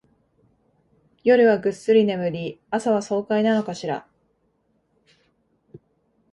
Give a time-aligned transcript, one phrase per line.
[1.23, 4.07] 夜はぐっすり眠り、朝は爽快なのかしら